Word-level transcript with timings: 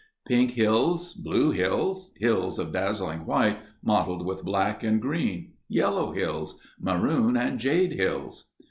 Pink 0.25 0.53
hills. 0.53 1.13
Blue 1.13 1.51
hills. 1.51 2.11
Hills 2.17 2.57
of 2.57 2.73
dazzling 2.73 3.27
white, 3.27 3.59
mottled 3.83 4.25
with 4.25 4.41
black 4.43 4.81
and 4.83 4.99
green. 4.99 5.51
Yellow 5.69 6.11
hills. 6.11 6.57
Maroon 6.79 7.37
and 7.37 7.59
jade 7.59 7.93
hills. 7.93 8.45